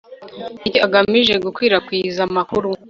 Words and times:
n 0.61 0.63
iki 0.67 0.79
agamije 0.87 1.33
gukwirakwiza 1.45 2.19
amakuru 2.27 2.69